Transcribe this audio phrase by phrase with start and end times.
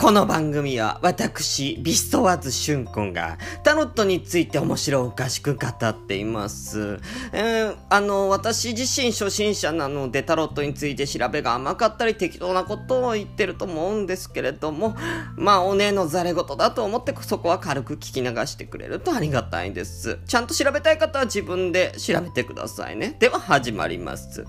[0.00, 6.98] この番組は私、ビストワーズシュン君がタロットについて面白おかしく語っています。
[7.34, 14.96] えー、あの、私自身初心者なのでタロットについて調べが甘かったり適当なことを言ってると思うんですけれども、
[15.36, 20.18] まあ、おねのざれ言だと思ってそこは軽く聞き流してくれるとありがたいです。
[20.26, 23.16] ちゃんと調べたい方は自分で調べてくださいね。
[23.20, 24.46] では始まります。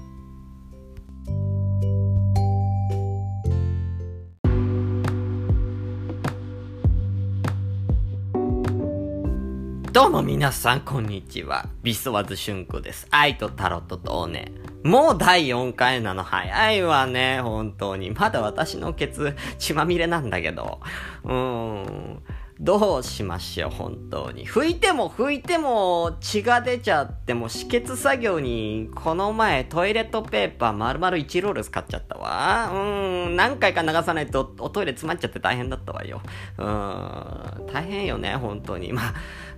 [9.92, 11.68] どうも皆さん、こんにちは。
[11.84, 13.10] ビスワズシュンクです。
[13.12, 14.54] 愛とタロットとね。
[14.86, 18.12] もう第4回なの早いわね、本当に。
[18.12, 20.80] まだ私のケツ血まみれなんだけど。
[21.26, 22.24] うーん。
[22.62, 24.48] どうしましょう、本当に。
[24.48, 32.70] 拭いても拭いても血が出ちゃっても止血作業に、この前トイレットペーパー丸々1ロール使っちゃったわ。
[32.72, 36.22] うん、何回か流さないとおトイレ詰まっちゃって大変だったわよ。
[36.60, 38.94] うん、大変よね、本当に。
[38.94, 39.14] まあ、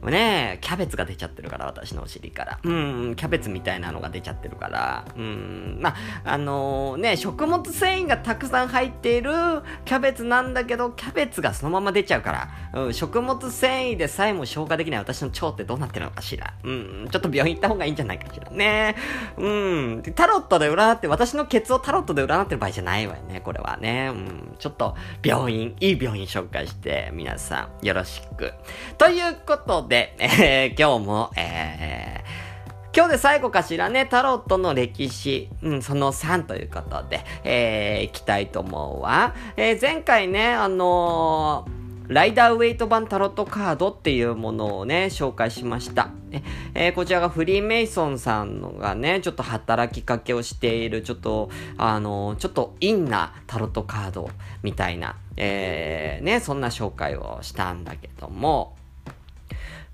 [0.09, 2.59] ねキャベツが出ちゃってるから、私のお尻から。
[2.63, 5.05] うん、キャベツみたいなのが出ちゃってるから。
[5.15, 9.31] うん、まあ、あのー、ね、食物繊維がたくさん入っている
[9.85, 12.49] キャベツなんだけど、キャベツがそのまま出ちゃうから。
[12.81, 16.53] うん食物繊維でさえも消化できない私の腸ってどうなってるのかしら。
[16.63, 18.95] うん、ちょっと病院行った方がいいんじゃないかしらね。
[19.37, 24.11] うん、タロットで占って、私のケツをタロットで占ってる場合じゃないわよね、これはね。
[24.13, 28.53] うん、ちょっと病院、いい病院紹介して、皆さんよろしく。
[28.97, 39.35] ということで、でえー、今日も、えー、今日で最後かしらね、タロットの歴史、うん、その3ということで、えー、いきたいと思うわ。
[39.55, 46.09] えー、前回ね、あのーライダーウェイト版タロットカードっていうものをね、紹介しました。
[46.73, 54.29] えー、こちらがフリーメイソンさんのがね、ちょっと働きかけをしている、ちょっと、あのー、ちょっとインなタロットカード
[54.63, 58.75] みたいな、えー、ね、そんな紹介をしたんだけども、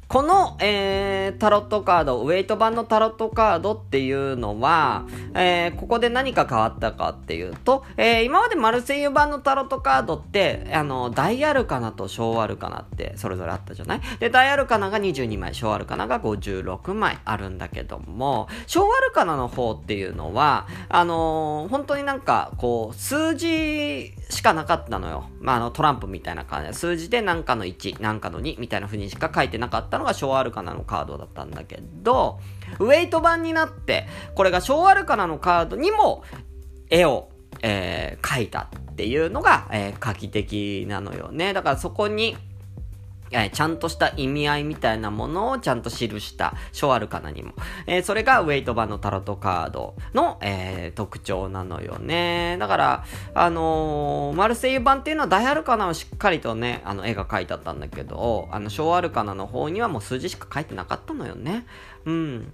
[0.09, 5.06] この、えー、タロットカード、ウェイト版のタロットカードっていうのは、
[5.36, 14.02] えー、ここで何か変わったかっていうと、えー、今までマルセイユ版のタロットカードって、あの、大アルカナと小アルカナってそれぞれあったじゃない？
[14.19, 25.30] で、大アルカナが22枚、小アルカナが56枚あるんだけども、小アルカナの方っていうのは、あのー、本当になんか、こう、数字しかなかったのよ。
[25.40, 26.69] まあ、あの、トランプみたいな感じ。
[26.69, 32.40] で、数字で何かの1、何かの2みたいな風にしか書いてなかったのが小アルカナのカードだったんだけど、
[32.80, 36.24] ウェイト版になって、これが小アルカナのカードにも
[36.90, 37.30] 絵を、
[37.62, 41.54] えー、描いたっていうのが、えー、画期的なのよね。
[41.54, 42.36] だからそこに、
[43.32, 47.54] えちゃんとした意味合いみたいなものをちゃんと記した小アルカナにも。
[47.88, 52.58] えー、それがウェイト版のタロットカードの、えー、特徴なのよね。
[52.60, 61.66] だから、あのー、マルセイユ版っていうのは大アルカナをしっかりとね、あの絵が描いてあったんだけど、あの小アルカナの方にはもう数字しか書いてなかったのよね。
[62.06, 62.54] うん。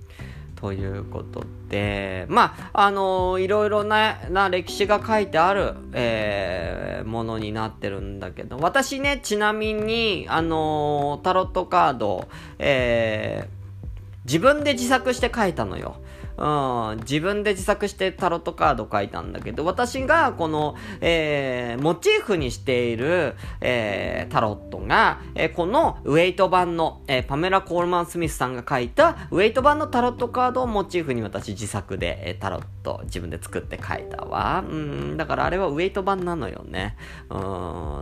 [0.56, 12.28] ということで、まあ、あのー、いろいろな、な歴史が書いてある、えー、ものになってるんだけど、私ね、ちなみに、あのー、タロットカード、
[12.60, 15.98] えー、自分で自作して書いたのよ。
[16.38, 34.64] うん、自分で自作してタロットカード書いたんだけど、私がこの、えー、モチーフにしている、えー、タロットが、えー、このウェイト版の、えー、パメラ・コールマン・スミスさんが書いたウェイト版のタロットカードをモチーフに私自作で、えー、タロット自分で作って書いたわ。
[34.68, 36.98] うん、だからあれはウェイト版なのよね。
[37.30, 37.38] う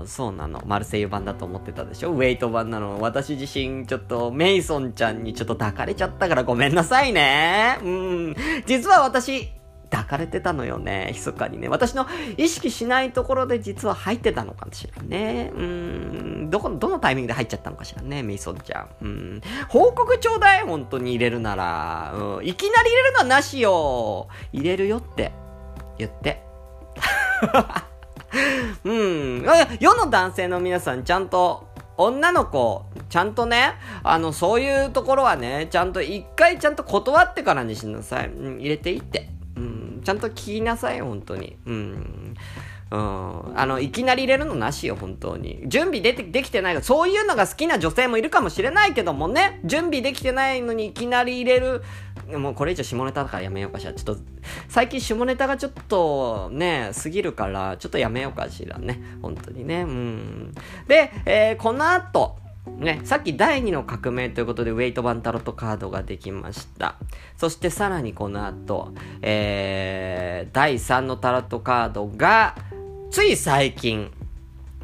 [0.03, 0.63] ん、そうなの。
[0.65, 2.11] マルセイユ版だと思ってたでしょ？
[2.11, 2.99] ウェイト版なの。
[3.01, 7.77] 私自身ちょっとメイソンちゃんにちょっと抱かれちゃったからごめんなさいね。
[7.83, 8.22] うん。
[8.65, 9.51] 実は私、
[9.93, 11.67] 抱かれてたのよね、密かにね。
[11.67, 12.07] 私の
[12.37, 15.51] 意識しないところで実は入ってたのかしらね。
[15.55, 18.89] うん、どこ、どのタイミングで入っちゃったのかしらね、メイソンちゃん。
[19.01, 22.13] うん、報告ちょうだい、本当に入れるなら。
[22.15, 24.27] うん、いきなり入れるのはなしよ。
[24.51, 25.31] 入れるよって
[25.99, 26.41] 言って。
[28.83, 29.45] うん。
[29.79, 31.67] 世の男性の皆さん、ちゃんと
[31.97, 38.29] 女の子、ちゃんとね、あの、そういうところはね、ちゃんと一回ちゃんと断ってからにしなさい。
[38.29, 39.29] うん、入れていって。
[39.55, 41.57] うん、ちゃんと聞きなさい、本当に。
[41.65, 42.35] うん。
[42.93, 43.59] うん。
[43.59, 45.63] あの、いきなり入れるのなしよ、本当に。
[45.65, 51.81] 準備でできてないそういうのが好きな女性もいるかもしれないけどもね、準備できてないのにいきなり入れる、
[52.37, 53.93] もうこれ以上下ネタだからやめようかしら。
[53.93, 54.21] ちょっと、
[54.67, 59.01] 最近下ネタがちょっとね、過ぎるから、ちょっとやめようかしらね。
[59.21, 59.81] 本当にね。
[59.81, 60.53] うん。
[60.87, 62.37] で、えー、この後、
[62.77, 66.95] ね、さっき第2の革命ということでウェイト版タロットカードができました。
[67.37, 72.55] そしてさらにこの後、えー、第3のタロットカードが、
[73.11, 74.11] つい最近、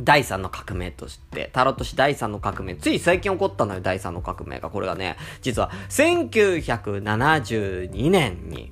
[0.01, 4.69] 第3の革命として、タロット氏第3の革命、つい最近起こったのよ、第3の革命が。
[4.69, 8.71] これがね、実は1972年に、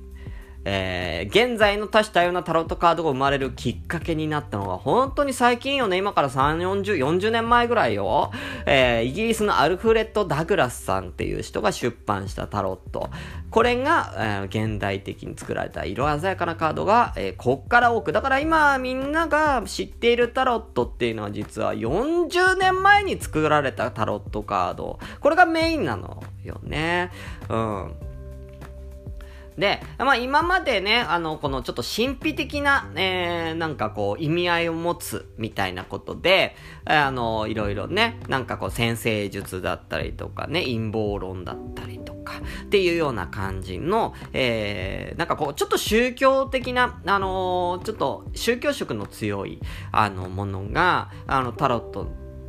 [0.64, 8.32] えー、現在の多種多様なタロットカードが生まれるきっかけになったのは、本当に最近よね、今から3、40、40年前ぐらいよ。
[8.66, 13.08] えー、イギリスのアルフレッド・ダグラスさんっていう人が出版したタロット。
[13.50, 18.12] これが、えー、現代的に作られた色鮮やかなカードが、えー、こっから多く。
[18.12, 24.98] だから今みんなが知っているタロットっていうのは実は40年前に作られたタロットカード。
[25.20, 27.10] これがメインなのよね。
[27.48, 28.07] うん。
[29.58, 52.06] で、まあ今までね、あの、このちょっと神秘的な、えー、なんかこう意味合いを持つみたいなことで、あの、いろいろね、なんかこう先生術だったりとかね、陰謀論だったりとか、っていうような感じの、えー、なんかこう、ちょっと宗教的な、あのー、ちょっと宗教色の強い、あの、ものが、あの、タロット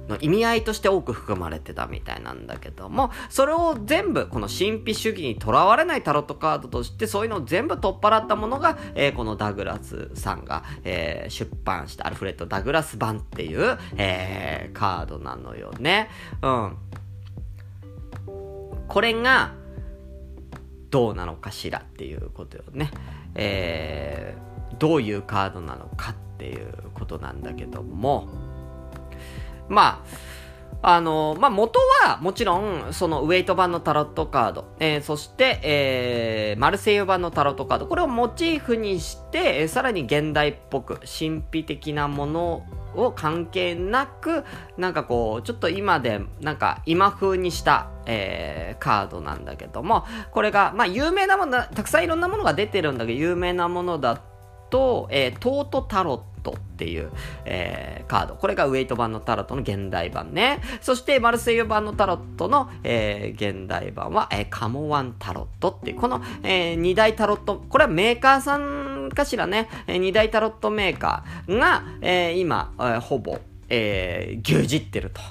[0.09, 16.09] の意味合いとして多く含まれてたみたいなんだけども、それを全部、この神秘主義にとらわれないタロットカードとして、そういうのを全部取っ払ったものが、えー、このダグラスさんが、えー、出版したアルフレッド・ダグラス版っていう、えー、カードなのよね。
[16.41, 16.77] うん。
[18.87, 19.53] これが、
[20.89, 22.89] どうなのかしらっていうことよね。
[23.35, 28.27] えー、どういうカードなのかっていうことなんだけども、
[29.69, 30.29] まあ、
[30.81, 44.45] あのまあ、元は、もちろん、そのウェイト版のタロットカード、えー、そして、えー、マルセイユ版のタロットカード、これをモチーフにして、えー、さらに現代っぽく、神秘的なものを関係なく、
[44.77, 54.21] なんかこう、ちょっと今で、なんか今風にした、えー、カードなんだけども、これが、まあ有名なもの、たくさんいろんなものが出てるんだけど、有名なものだ
[54.69, 56.28] と、えー、トートタロット。
[56.41, 57.11] っていう、
[57.45, 58.35] えー、カード。
[58.35, 60.61] これがウェイト版のタロットの現代版ね。
[60.81, 73.39] そしてマルセイユ版のタロットの、えー、現代版は、えー、カモワンタロットっていう、この、えー、二大タロット、これはメーカーさんかしらね、えー、二大タロットメーカーが、えー、今、えー、ほぼ、
[73.69, 75.21] えー、牛耳ってると。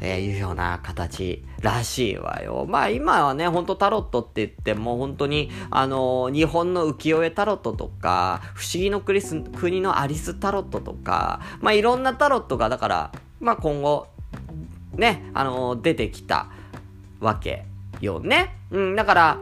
[0.00, 2.66] えー、いうような形らしいわよ。
[2.68, 14.08] まあ今はね、ほんとタロットって言っても本当に、あのー、日本の浮世絵タロットとか、不思議の国国のアリスタロットとか、まあいろんなタロットが、だから、まあ今後、
[14.94, 16.48] ね、あのー、出てきた
[17.20, 17.64] わけ
[18.00, 18.56] よね。
[18.70, 19.38] うん、だから、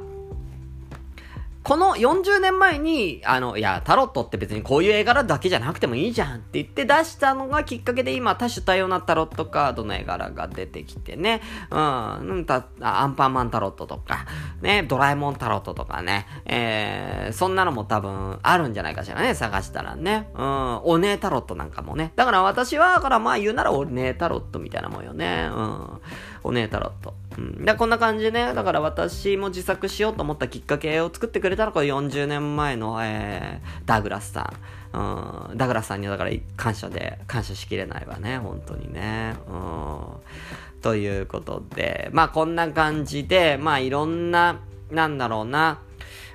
[1.64, 14.26] この40年前に、あの、いや、タロットって別にこういう絵柄だけじゃなくてもいいじゃんって言って出したのがきっかけで今多種多様なタロットカードの絵柄が出てきてね、うん、たアンパンマンタロットとか、
[14.62, 20.30] ね、ドラえもんタロットとかね、えー、そんなのも多分あるんじゃないかしらね、探したらね。
[20.34, 22.12] うん、おねタロットなんかもね。
[22.16, 25.50] だから私は、からまあ言うならおねタロットみたいなもんよね。
[25.52, 26.00] うん。
[26.44, 27.14] おねタロット。
[27.38, 27.64] うん。
[27.64, 34.56] だこんな感じでね、だから私も自作しようと思ったきっかけを作ってくれたのこれ40年前の、えー、ダグラスさん。
[34.90, 39.36] うん、ダグラスさんにはだから感謝で、感謝しきれないわね、本当にね。
[39.48, 40.02] うん。
[40.82, 44.60] ということで、まあこんな感じで、まあいろんな、
[44.90, 45.80] なんだろうな、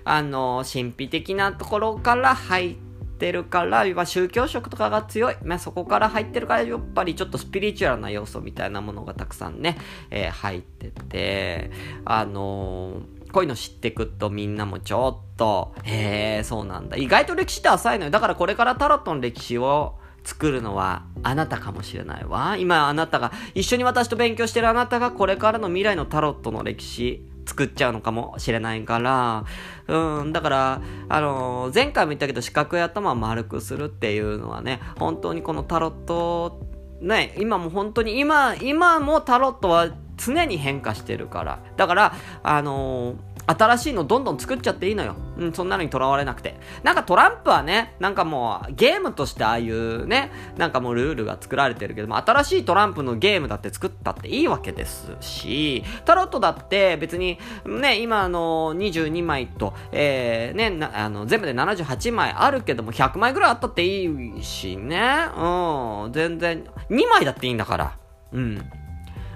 [0.06, 2.93] あの、神秘的なところから入って、
[3.24, 5.36] ってるから、要は宗教色とかが強い。
[5.46, 9.78] まあ、そこから入ってるから、やっぱりちょっとスピリチュアルな要素みたいなものがたくさんね、
[10.12, 11.72] えー、入ってて、
[12.04, 16.98] あのー、こういうの知ってくとみんなもちょっと、へえ、そうなんだ。
[16.98, 18.12] 意外と歴史って浅いのよ。
[18.12, 22.58] だからこれからタロットの歴史を作るのはあなたかもしれないわ。
[22.58, 29.46] 今あなたが、一緒に私と勉強してるあなたがこれからの未来のタロットの歴史、作っちゃうのかもしれないから、
[29.88, 36.62] うん、だから、あのー、前回も言ったけど四角い頭を丸くするっていうのはね、本当にこのタロット、
[37.00, 41.60] ね、今も本当に、今、今もタロットは常に変化してるから。
[41.78, 45.16] だから、あのー新しいのどんどん作っちゃっていいのよ。
[45.38, 46.60] うん、そんなのにとらわれなくて。
[46.84, 67.98] なんかトランプはね、なんかもうゲームとしてああいうね、なんかもうルールが作られてるけども、新しいトランプのゲームだって作ったっていいわけですし、タロットだって別にね、今あの22枚と、えー、ね、あの全部で78枚あるけども、100枚ぐらいあったっていいしね、うん、全然、2枚だっていいんだから。
[68.32, 68.83] うん。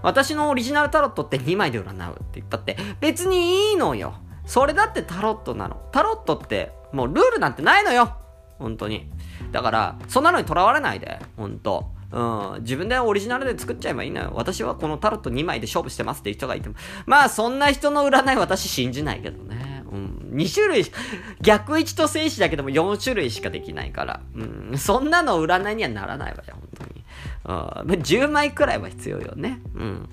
[0.04, 4.16] 私のオリジナルタロットって2枚で占うって言ったって別にいいのよ。
[4.46, 5.90] それだってタロットなの。
[5.92, 8.16] タロットってもうルールなんてないのよ。
[8.60, 9.10] 本当に。
[9.52, 11.20] だから、そんなのにとらわれないで。
[11.36, 14.32] 本当うん、自分でオリジナルで作っちゃえばいいのよ。
[14.34, 16.76] 私はこのタロット2枚で勝負してますっていう人がいても。
[17.06, 19.84] まあ、そんな人の占い私信じないけどね。
[19.92, 20.32] うん。
[20.34, 20.86] 2種類、
[21.42, 24.22] 逆位置と静止だけども4種類しかできないから。
[24.36, 24.78] うん。
[24.78, 26.87] そんなの占いにはならないわよ、本当
[27.48, 27.96] に。
[27.96, 29.60] うん、10枚くらいは必要よね。
[29.76, 30.10] うん。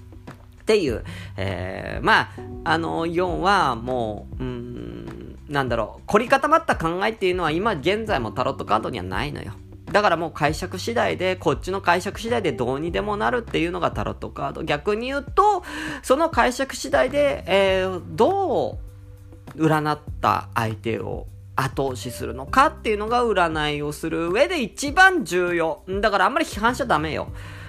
[0.63, 1.05] っていう、
[1.37, 2.31] えー、まあ、
[2.65, 9.53] あの、4はもう、うん、なんだろう、凝り固まった考えっていうのは今現在もタロットカードにはないのよ。
[9.93, 14.63] だからもう解釈次第で、こっちの解釈次第でどうにでもなるっていうのがタロットカード。
[14.63, 15.63] 逆に言うと、
[16.03, 18.79] その解釈次第で、えー、ど
[19.57, 21.27] う占った相手を
[21.57, 25.83] 後押しするのかっていうのが占いをする上で一番重要。
[26.01, 27.29] だからあんまり批判しちゃダメよ。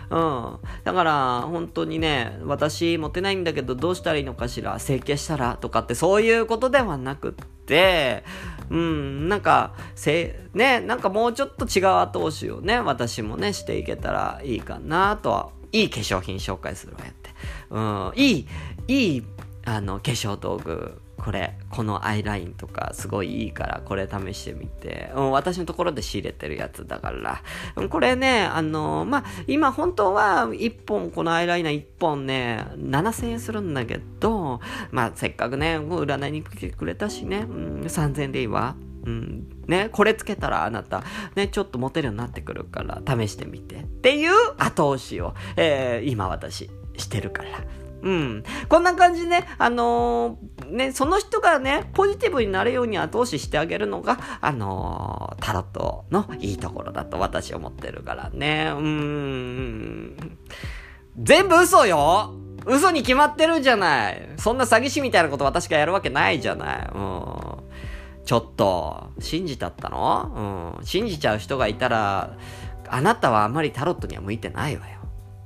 [0.09, 0.59] うん。
[0.83, 7.31] だから、本当にね、私モテないんだけどどうしたらいいのかしら整形したらとかってそういうことではなくっ
[7.65, 8.23] て、
[8.69, 17.29] うん、なんか、せ、ね、なんかもうちょっと違う後押しをね、私もね、していけたらいいかなとは、いい化粧品紹介するわやって。
[17.69, 18.47] うん、いい、
[18.87, 19.23] いい、
[19.65, 25.11] あの、化粧道具これ、このアイラインとかすごいいいから、これ試してみて。
[25.15, 27.41] うん、私のところで仕入れてるやつだから。
[27.89, 34.59] これね、あの、まあ、今本当は1本、このアイライナー1本ね、7000円するんだけど、
[34.91, 38.75] まあ、せっかくね、占いに来てくれたしね、うん、3000円でいいわ。
[39.07, 39.47] うん。
[39.65, 41.03] ね、これつけたらあなた、
[41.35, 43.77] ね、ちょっとモテるようになってくるから、試してみて。
[43.77, 47.49] っていう後押しを、えー、今私、してるから。
[48.05, 48.43] うん。
[48.69, 58.71] こんな感じでね、あのー、ね、その人がね、ポジティブになるように後押ししてあげるのが、あのー、タロットのいいところだと私は思ってるからね。
[58.77, 60.37] うん。
[61.21, 62.35] 全部嘘よ
[62.65, 64.29] 嘘に決まってるじゃない。
[64.37, 66.89] そんな詐欺師みたいなこと私がやるわけないじゃない。
[66.93, 68.23] うん。
[68.25, 70.77] ちょっと、信じたったの？
[70.79, 70.85] うん。
[70.85, 72.37] 信じちゃう人がいたら、
[72.87, 74.94] あなたはあまりタロットには向いてないわよ。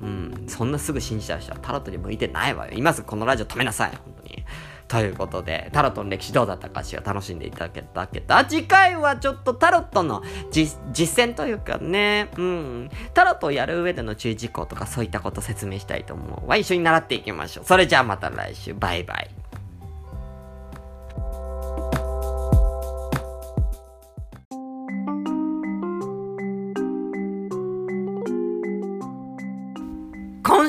[0.02, 2.74] うん、そんなすぐ信じちゃう人はタロットに向いてないわよ。
[2.76, 4.46] 今すぐこのラジオ止めなさい、本当に。
[4.88, 16.58] ということで、タロットの歴史どうだったかしら楽しんでいただけたけど、次回はちょっとタロットの実践というかね、うん、タロットをやる上での注意事項とかそういったこと説明したいと思うわ。
[16.58, 17.66] 一緒に習っていきましょう。
[17.66, 18.74] それじゃあまた来週。
[18.74, 19.30] バイバイ。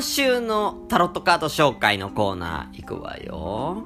[0.01, 3.83] 今週のタロットカード紹介のコーナーいくわよ。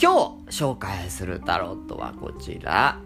[0.00, 2.98] 今日紹介するタロットはこちら。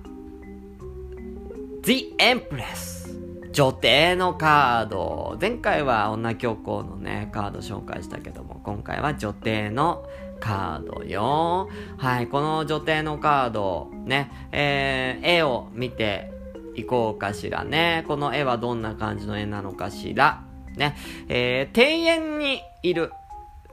[1.83, 5.37] The Empress 女帝のカード。
[5.41, 10.05] 前回は女教皇のね、カード紹介したけども、今回は女帝の
[10.39, 11.69] カードよ。
[11.97, 16.31] はい、この女帝のカード、ね、えー、絵を見て
[16.77, 18.05] いこうかしらね。
[18.07, 20.48] この絵はどんな感じの絵なのかしら。
[20.79, 20.97] ね。
[21.29, 23.13] えー、庭園にいる。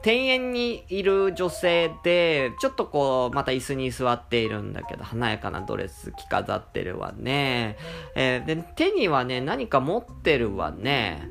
[0.04, 7.76] 庭園にいる女性で、ちょっとこう、また椅子に座っているんだけど、華やかなドレス着飾ってるわね。
[8.14, 11.28] えー、で、手にはね、何か持ってるわね。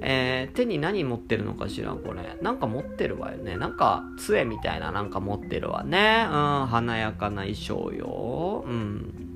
[0.00, 2.36] えー、手に何持ってるのかしらこれ。
[2.42, 3.56] なんか持ってるわよね。
[3.56, 6.26] なんか、杖みたいななんか持ってるわね。
[6.26, 6.30] う
[6.64, 8.64] ん、華やかな衣装よ。
[8.66, 9.28] うん。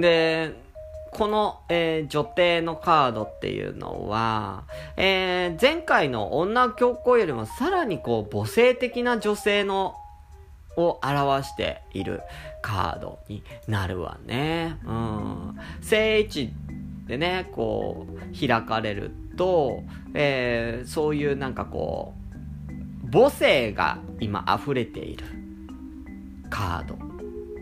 [0.00, 0.62] で、
[1.12, 4.64] この、えー、女帝のカードっていうのは、
[4.96, 9.96] えー、前回の女教皇よりもさらにこう母性的な女性の
[10.76, 12.22] を表している
[12.62, 14.78] カードになるわね。
[14.86, 15.58] うん。
[15.82, 16.50] 聖一
[17.06, 19.82] でね、こう、開かれると、
[20.14, 22.14] えー、そういうなんかこ
[23.04, 25.26] う、母性が今溢れている
[26.48, 27.11] カード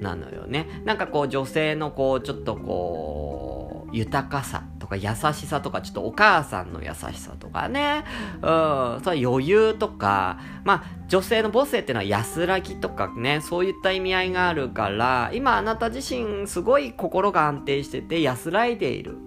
[0.01, 0.83] なのよね。
[0.85, 8.05] なんかこう女性のこうちょっとこう豊かさとか優しさとかちょっとお母さんの優しさとかね。
[8.37, 19.19] うん、それ余裕とか、まあ女性の母性っていうのは安らぎとかね、そういった意味合いがあるから、今あなた自身すごい心が安定してて安らいでいる。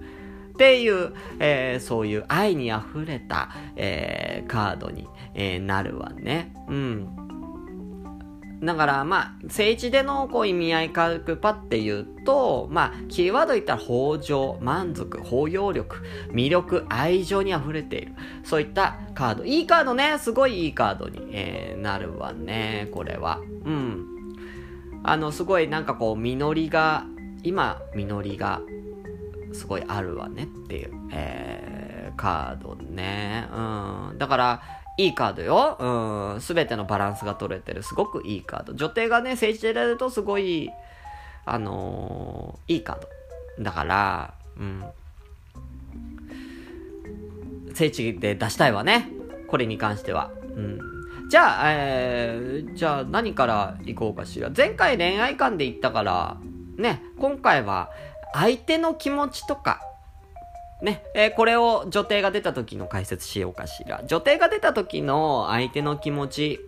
[0.53, 6.53] っていう、えー、そういう愛に溢れた、えー、カードに、えー、なるわね。
[6.67, 7.22] うん。
[8.63, 15.97] だから、まあ、政治でのこう意味合い軽くパって言うと、まあ、キーワード言ったら豊穣、満足、包容力、
[16.31, 18.13] 魅力、愛情に溢れている。
[18.43, 19.43] そういったカード。
[19.43, 20.17] いいカードね。
[20.17, 22.87] すごいいいカードに、えー、なるわね。
[22.91, 23.41] これは。
[23.65, 24.05] うん。
[25.03, 27.05] あの、すごいなんかこう、実りが、
[27.43, 28.61] 今、実りが、
[29.51, 33.47] すごいあるわねっていう、えー、カードね。
[33.51, 34.17] うん。
[34.17, 34.61] だから、
[34.97, 35.77] いいカードよ。
[35.79, 36.41] うん。
[36.41, 37.83] すべてのバランスが取れてる。
[37.83, 38.73] すごくいいカード。
[38.73, 40.69] 女帝がね、政治でやるとすごい、
[41.45, 42.99] あのー、いいカー
[43.57, 43.63] ド。
[43.63, 44.83] だから、うん。
[47.73, 49.09] 聖地で出したいわね。
[49.47, 50.31] これに関しては。
[50.55, 50.79] うん。
[51.29, 54.51] じゃあ、えー、じゃあ何からいこうかしら。
[54.55, 56.37] 前回恋愛観で言ったから、
[56.77, 57.89] ね、今回は
[58.33, 59.81] 相手の気持ちとか、
[60.83, 64.03] ね、えー、これを女帝が出た時の解説しようかしら。
[64.05, 66.59] 女帝が出た時の相手の気持ち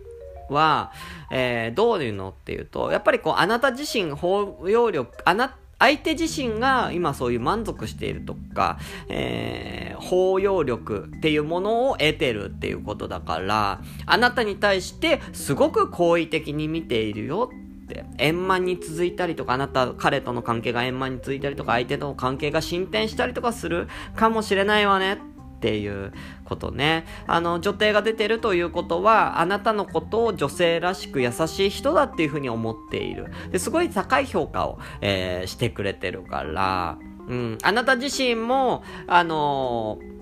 [0.48, 0.90] は、
[1.30, 8.78] えー、どういうのっていうと、やっぱりこう、あなた自身包容力、あな、相手自身が今そういう満足しているとか、
[9.10, 17.50] えー、包容力っていうものを得てるっていうことだから、あなたに対してすごく好意的に見ているよ
[17.86, 25.18] って、円満に続いたりとか、あなた、彼との関係が円満に続いたりとか、相手との関係が進展したりとかするかもしれないわねっ
[25.60, 26.12] ていう
[26.44, 27.06] ことね。
[27.26, 33.32] あの、女帝が出てるということは、あなたのことを女性らしく優しい人だっていうふうに思っている。
[33.50, 40.15] ですごい高い評価を、えー、してくれてるから、うん、あなた自身も、あのー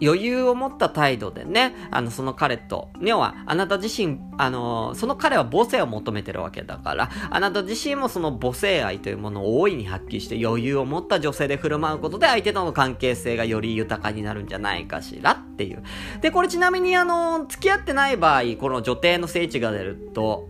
[0.00, 15.82] 余裕を持った態度でね、あの、その彼と、要は、あなた自身、あの、その彼は母性を求めてるわけだから、あなた自身もその母性愛というものを大いに発揮して余裕を持った女性で振る舞うことで相手との関係性がより豊かになるんじゃないかしらっていう。
[16.20, 20.48] で、これちなみにあの、付き合ってない場合、この女帝の聖地が出ると、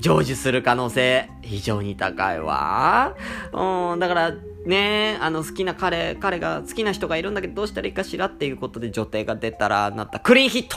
[0.00, 3.14] 成就する可能性、非常に高いわ。
[3.52, 4.32] うん、だから、
[4.66, 10.76] ねあの好きな彼、彼が好きな人がいるんだけどどうしたらいいかしらっていうことで女帝が出たらなったクリーンヒット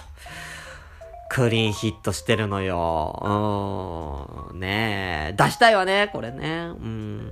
[1.30, 4.50] クリーンヒットしてるのよ。
[4.52, 4.60] うん。
[4.60, 5.36] ねえ。
[5.38, 6.72] 出したいわね、これね。
[6.72, 7.32] うん。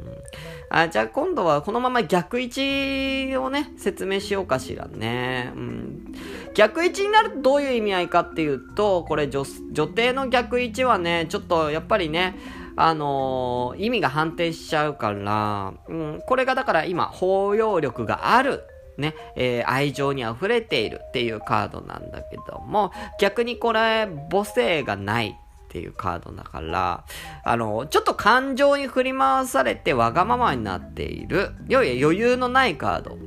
[0.70, 5.52] あ、じゃあ今度はこのまま逆位置をね、説明しようかしらね。
[5.56, 6.14] うん。
[6.54, 12.38] 逆位置になるとどういう意味合いかっていうと、これ女、女帝の逆位置はね、ちょっとやっぱりね、
[12.78, 18.64] あのー、意味が反転しちゃうから、うん、これがだから今、包容力がある
[18.98, 27.06] ね、えー、愛情に溢れているっていうカードなんだけども、逆にこれ、母性がないっていうカードだから、
[27.44, 33.18] あの、ちょっと感情に振り回されてわがままになっている、いよい余裕のないカードっ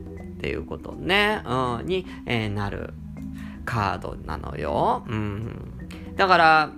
[0.41, 2.95] ていうことね、うん、に、えー、なる
[3.65, 5.05] カードなのよ。
[5.09, 5.89] うん。
[6.17, 6.71] だから、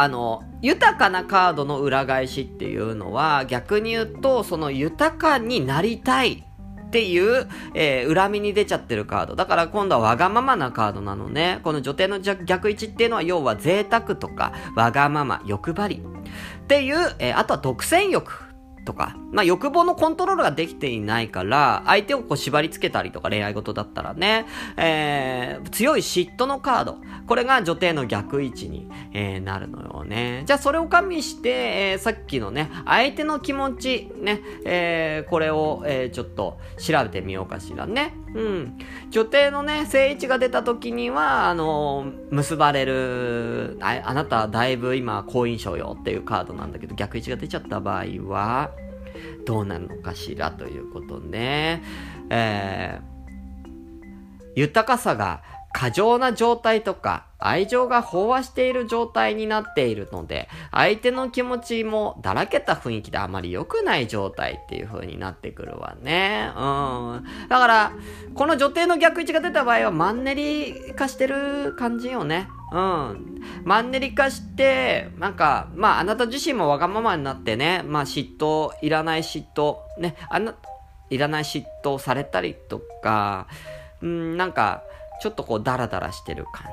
[0.00, 6.44] あの、豊かなカードの裏返しっていうのは、逆に言うと、その豊かになりたい
[6.82, 9.34] っていう、えー、恨みに出ちゃってるカード。
[9.34, 11.58] だから今度はわがままなカードなのね。
[11.64, 15.96] この女帝の逆位置っていうのは、要は贅沢とか、わがまま、欲張り。
[15.96, 18.47] っていう、えー、あとは独占欲
[18.88, 24.46] とか、まあ、欲望のコントロールができていないから、相手をこう縛り付けたりとか恋愛事だったらね、
[24.78, 26.96] えー、強い嫉妬のカード。
[27.26, 30.44] これが女帝の逆位置に、えー、なるのよね。
[30.46, 38.14] じゃあそれを加味して、えー、さっきのね、相手の気持ち、ね、えー、これを、えー、ちょっと調べてみようかしらね。
[38.34, 38.78] うん。
[39.10, 48.70] 女帝のね、聖一が出た時には、あの、結ばれる、ああなただいぶ今好印象よっていうカードなんだけど、逆位置が出ちゃった場合は、
[49.46, 51.82] どうなるのかしらということね。
[52.30, 66.50] えー、豊かさが過剰な状態とか、愛情が飽和している状態になっているので、相手の気持ちもだらけた雰囲気であまり良くない状態っていう風になってくるわね。
[66.56, 67.48] うん。
[67.48, 67.92] だから、
[68.34, 72.48] この女帝の逆位置が出た場合はマンネリ化してる感じよね。
[72.72, 73.40] うん。
[73.64, 80.54] マンネリ化して、なんか、まあ、あなた自身もわがままになってね、まあ、嫉妬、いらない嫉妬、ね、あな、
[81.10, 83.46] いらない嫉妬されたりとか、
[84.02, 84.82] うん、なんか、
[85.20, 86.66] ちょっとこう、ダラダラしてる感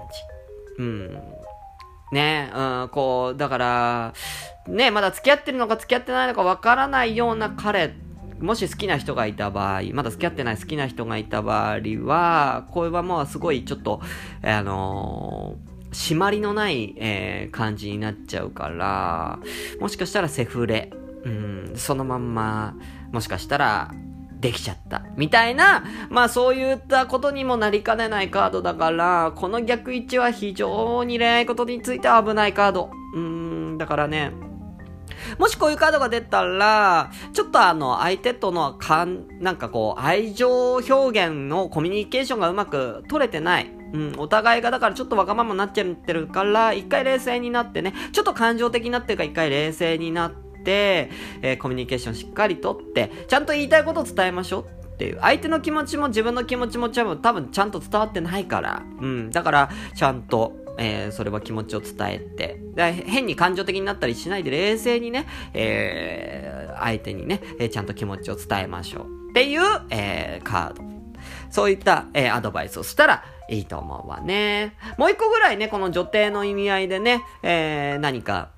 [0.78, 0.84] じ。
[0.84, 1.24] うん。
[2.12, 4.14] ね、うん、こう、だから、
[4.68, 7.94] ね、まだ付き合ってるのか付き合ってないのかわからないような彼
[8.40, 14.02] もし好きな人がいた場合、まだ付き合ってない好きな人がいた場合は、これはもうすごいちょっと、
[14.42, 19.40] あのー、締まりのない、えー、感じになっちゃうから、
[19.80, 20.92] もしかしたらセフレ、
[21.24, 22.76] うん、そのまんま、
[23.12, 23.94] もしかしたら、
[24.46, 25.02] できちゃった。
[25.16, 32.92] みたいな、まあそういったことにもなりかねないカードだから、この逆位置は非常に恋愛ことについては危ないカード。
[33.16, 33.22] うー
[33.74, 34.34] ん、だからね、
[35.40, 43.72] もしこういうカードが出たら、ちょっとあの、相手とのかん、なんかこう、愛情表現のコミュニケーションがうまく取れてない。
[43.94, 55.20] うん、お互いがだからちょっとわがままになっちゃってるから、一回冷静になってね、ちょっと感情的になってるから一回冷静になって、えー、コミュニケーションしっかりとって、ちゃんと言いたいことを伝えましょうっていう。
[55.22, 58.84] 相手の気持ちも自分の気持ちも多分、多分ちゃんと伝わってないから。
[59.02, 59.30] うん。
[59.32, 62.60] だから、ちゃんと、えー、それは気持ちを伝えて、
[63.06, 69.30] 変に感情的になったりしないで冷静にね、えー、相手にね、えー、ちゃんと気持ちを伝えましょう。
[69.32, 70.84] っていう、えー、カード。
[71.50, 74.76] そういった、えー、アドバイスをしたらいいと思うわね。
[74.98, 78.50] もう一個ぐらいね、この女帝の意味合いでね、えー、何か、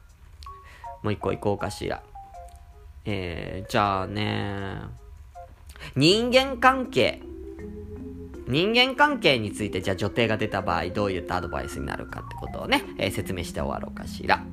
[1.08, 2.04] もう一個行こうかしら。
[3.06, 4.82] えー、じゃあね、
[5.96, 7.22] 人間関係。
[8.50, 14.44] 人間関係についてじゃあ女帝が出た場合どういったアドバイスになるかってことをね、えー、説明して終わろうかしら。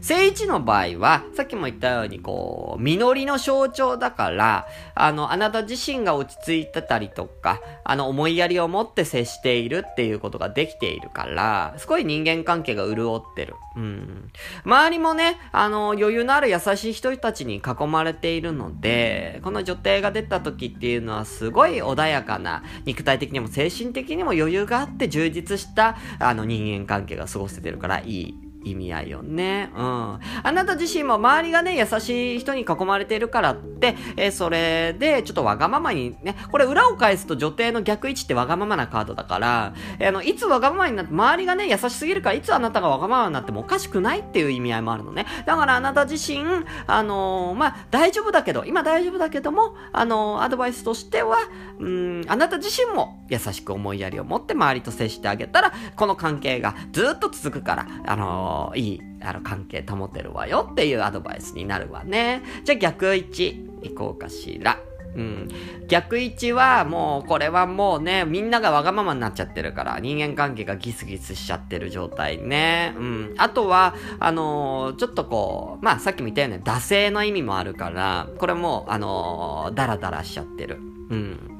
[0.00, 13.54] 聖一の場合は、さっきも言ったように、こう、実りの象徴だから、あの、あなた自身が落ち着いてたりとか、あの、思いやりを持って接しているっていうことができているから、すごい人間関係が潤ってる。
[13.76, 14.30] うん。
[14.64, 28.49] 周りもね、あの、余裕のある優しい人たちに囲まれているので、この女帝が出た時っていうのはすごい穏やかな、肉体的にも精神的にも余裕があって充実した、あの、人間関係が過ごせてるからいい。
[28.64, 29.70] 意味合いよね。
[29.74, 29.82] うん。
[29.82, 30.20] あ
[30.52, 45.26] なた自身も周りがね、優しい人に囲まれているからって、えー、それで、ちょっとわがままにね、これ裏を返すと女帝の逆位置ってわがままなカードだから、えー、あの、いつわがままになって、周りがね、優しすぎるから、いつあなたがわがままになってもおかしくないっていう意味合いもあるのね。
[45.46, 46.44] だからあなた自身、
[46.86, 51.38] あのー、まあ、大丈夫だけど、今大丈夫だけども、あのアドバイスとしては、
[51.78, 62.42] うん、あなた自身も優しく思いやりを持って周りと接してあげたら、この関係がずっと続くから、あのいい、あの、関係保てるわよっていうアドバイスになるわね。
[62.64, 64.78] じゃあ逆位置、いこうかしら。
[65.16, 65.48] うん。
[65.88, 72.94] 逆位置はもう、これはもうね、みんながわがままになっちゃってるから、人間関係がギスギスしちゃってる状態ね。
[72.96, 73.34] うん。
[73.38, 80.76] あとは、あのー、ちょっとこう、まあさっきも言ったように、惰性の意味もあるから、これも、あのー、ダラダラしちゃってる。
[80.76, 81.50] うん。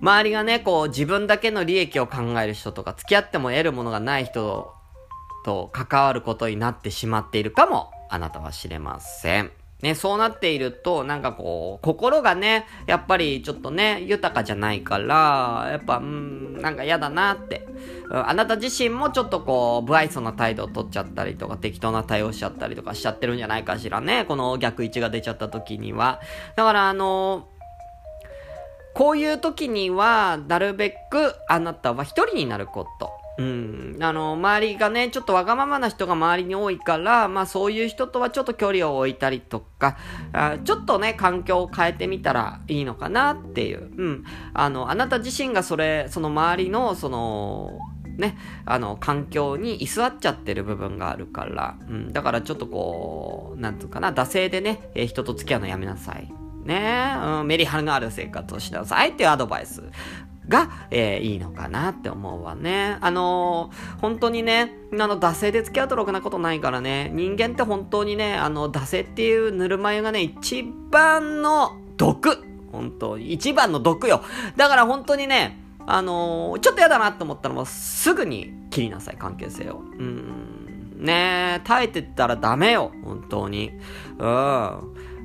[0.00, 4.77] 周りがね、こう自分だけの利益を考える人とか、付き合っても得るものがない人
[5.48, 9.50] と関わることになってしまっているかも、あなたは知れません。
[9.80, 17.66] ね、そうなっていると、なんかこう、心がね、やっぱりちょっとね、豊かじゃないから、やっぱ、うん、なんか嫌だなって。
[18.10, 24.26] あなた自身もちょっとこう、不愛想な態度を取っちゃったりとか、適当な対応しちゃったりとかしちゃってるんじゃないかしらね。
[24.26, 26.20] この逆位置が出ちゃった時には。
[26.56, 27.48] だからあの
[28.92, 33.27] こういう時には、なるべくあなたは一人になること。
[33.38, 33.96] うん。
[34.00, 39.96] あの、周りがね、ちょっとわがままな人が周りに多いから、まあそういう人とはちょっと距離を置いたりとか、
[40.32, 43.90] あちょっとね、環境を変えてみたらいいのかなっていう。
[43.96, 44.24] うん。
[44.54, 47.78] あの、あなた自身がそれ、その周りの、その、
[48.18, 52.12] ね、あの、環境に居座っちゃってる部分があるから、うん。
[52.12, 56.32] だからちょっとこう、なんつうかな、惰性でね、え、人と付き合うのやめなさい。
[56.64, 59.82] ね、うん、メリハリのある生活をしなさいっていうアドバイス
[60.48, 62.98] が、えー、いいのかなって思うわね。
[63.00, 73.32] あのー、本当にね、あの、惰性で付き合うとろくなことないからね、人間って本当にね、あの、惰性っていうぬるま湯がね、一番の毒本当に。
[73.32, 74.22] 一番の毒よ。
[74.56, 79.78] だから本当にね、あのー、ちょっと嫌だなって思ったらもうすぐに切りなさい、関係性を。
[79.98, 80.58] うん。
[80.98, 83.70] ね耐えてったらダメよ、本当に。
[83.70, 84.18] うん。
[84.18, 84.80] だか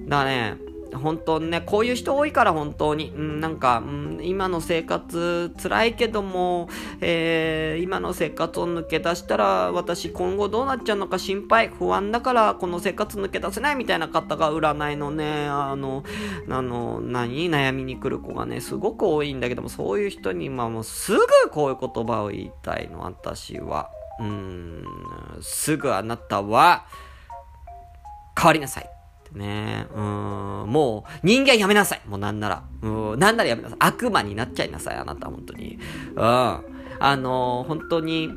[0.08, 0.58] らね、
[0.94, 6.70] 本当にね、こういう人多いから本当に、うん、なんか、うん、今の生活辛いけども、
[7.02, 16.04] えー、今の生活を抜け出したら私今後どうなっちゃうのか心配、不安だからこの生活抜け出せないみたいな方が占いのね、あの、
[16.50, 17.50] あの、何？
[17.50, 21.20] 悩みに来る子がね、すごく多いんだけども、そういう人に今もうすぐ
[21.52, 23.90] こういう言葉を言いたいの、私は。
[24.20, 24.86] うん、
[25.42, 26.86] すぐあなたは
[28.38, 28.90] 変わりなさい。
[29.34, 29.88] ね。
[29.96, 30.04] うん、
[30.68, 32.02] もう、人間やめなさい。
[32.08, 32.64] もうなんなら。
[32.82, 33.78] うん、なんならやめなさい。
[33.80, 35.80] 悪魔になっちゃいなさい、あなた、本当に。
[36.16, 36.24] うん。
[36.24, 36.64] あ
[37.18, 38.32] のー、本当に、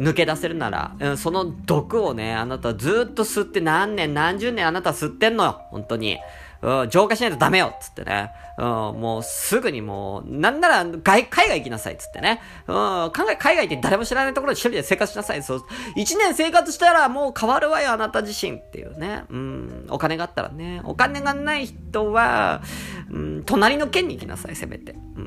[0.00, 6.18] 抜け出せるなら、うん、その毒をね、あなたずっと吸って何年何十年あなた吸ってんのよ、本当に。
[6.62, 8.30] うん、浄化しないとダメよっつってね。
[8.58, 12.40] うん、もうすぐにもう、なんなら外、海外行きなさいっつってね。
[12.66, 15.42] うん、海外、海外って誰も知らないところで一人で生活しなさい。
[15.42, 15.64] そう。
[15.96, 19.24] 一年生活したらもう変わるわよ、あなた自身っていうね。
[19.30, 20.80] うん、お金があったらね。
[20.84, 22.62] お金がない人は、
[23.10, 24.94] うん、隣の県に行きなさい、せめて。
[25.16, 25.20] う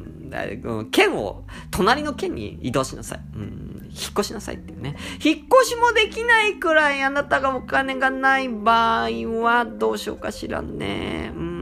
[0.81, 3.19] ん、県を、隣の県に移動しなさい。
[3.35, 4.97] うん引っ越しなさいっていうね。
[5.23, 9.09] 引っ越しもできないくらいあなたがお金がない場合
[9.41, 11.31] はどうしようかしらね。
[11.33, 11.54] うん。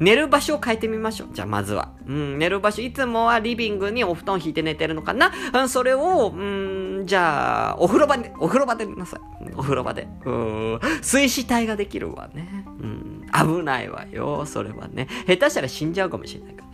[0.00, 1.28] 寝る場所を変えてみましょう。
[1.32, 1.92] じゃあまずは。
[2.06, 5.32] うん、寝る場所、いつもはリビングにお布団引いて寝てるのかな？
[5.52, 9.20] うん、それを、うん、じゃあ、お風呂場で、お風呂場で寝なさい。
[9.56, 10.08] お風呂場で。
[10.24, 12.64] うん、水死体ができるわね。
[12.80, 15.08] うん、危ないわよ、それはね。
[15.26, 16.67] 下手したら死んじゃうかもしれないから。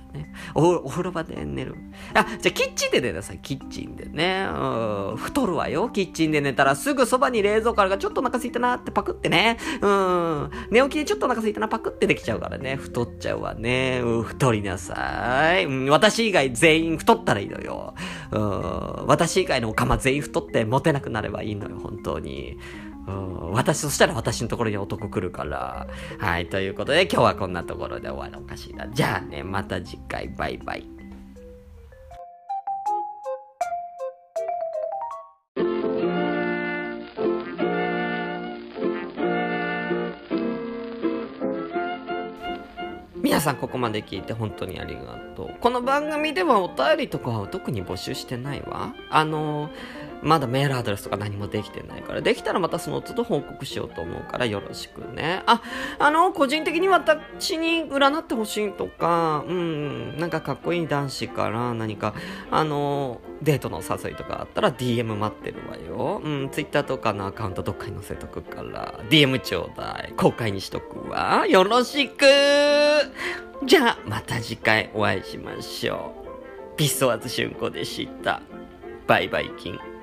[0.55, 1.77] お、お風呂場で寝る。
[2.15, 3.39] あ、じゃあキッチンで寝なさい。
[3.39, 4.47] キッチンでね。
[4.49, 5.17] うん。
[5.17, 5.89] 太るわよ。
[5.89, 9.59] キッチンで寝たらすぐそばに冷蔵庫あるからちょっとお腹空いたなってパクってね。
[9.81, 10.51] うん。
[10.71, 12.77] 寝起きでちょっとお腹空いたなパクってできちゃうからね。
[12.77, 14.01] 太っちゃうわね。
[14.03, 15.65] うん、太りなさい。
[15.65, 17.95] うん、私以外全員太ったらいいのよ。
[18.33, 19.07] うん。
[19.07, 21.77] 私以外のおかま全員太ってモテなくなればいいのよ。
[21.79, 22.59] 本当に。
[23.07, 25.87] うん私、そしたら私のところに男来るから。
[26.19, 28.89] はい、ということで今日はこんなところで終わろうかしら。
[28.89, 30.95] じゃあね、また次回、バイバイ。
[43.23, 45.01] 皆さんここまで聞いて本当にありが
[45.37, 45.57] とう。
[45.61, 48.95] この番組ではお便りとかは特に募集してないわ。
[49.11, 49.71] あの、
[50.25, 55.43] まだメールアドレスとか何もできてないから、できたらまたその都度報告しようと思うからよろしくね。
[55.47, 55.63] あ、
[55.99, 62.15] あの、個人的に私に占ってほしいとか、うん、なんかかっこいい男子から何か、
[62.51, 66.23] あの、デートの誘いとかあったら DM 待ってるわよ。
[66.25, 70.15] うん、Twitter とかのアカウントどっかに載せとくから、DM ちょうだい。
[70.17, 71.47] 公開にしとくわ。
[71.47, 72.25] よろしく
[73.65, 76.15] じゃあ、また次回お会いしましょ
[76.75, 76.77] う。
[76.77, 78.43] ピストワズ春子でした。
[79.07, 79.94] バイバイキン。